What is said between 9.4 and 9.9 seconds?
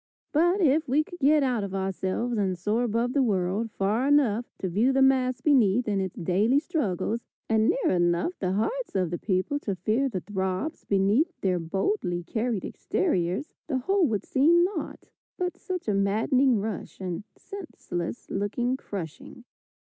to